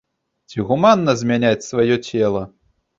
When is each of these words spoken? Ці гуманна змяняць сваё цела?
Ці 0.49 0.65
гуманна 0.69 1.15
змяняць 1.21 1.67
сваё 1.69 1.95
цела? 2.11 2.43